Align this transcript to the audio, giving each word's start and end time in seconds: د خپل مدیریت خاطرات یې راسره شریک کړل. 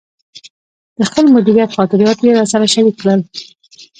د 0.97 0.99
خپل 1.09 1.25
مدیریت 1.35 1.69
خاطرات 1.77 2.17
یې 2.25 2.31
راسره 2.37 2.67
شریک 2.73 2.95
کړل. 3.01 3.19